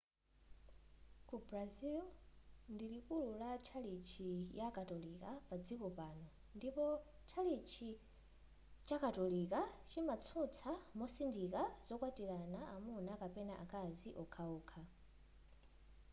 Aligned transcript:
ku 1.27 1.35
brazil 1.47 1.99
ndiku 2.73 2.91
likuli 2.93 3.31
la 3.41 3.51
tchalitchi 3.65 4.29
ya 4.59 4.67
katolika 4.77 5.29
padziko 5.47 5.87
pano 5.99 6.27
ndipo 6.57 6.85
tchalitchi 7.27 7.89
chakatolika 8.87 9.59
chimatsutsa 9.89 10.71
mosindika 10.99 11.61
zokwatilana 11.85 12.61
amuna 12.75 13.13
kapena 13.21 13.53
akazi 13.63 14.09
wokhawokha 14.19 14.81